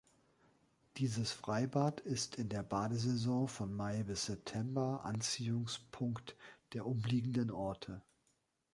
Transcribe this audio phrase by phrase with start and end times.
[0.97, 6.35] Dieses Freibad ist in der Badesaison von Mai bis September Anziehungspunkt
[6.73, 8.01] der umliegenden Orte.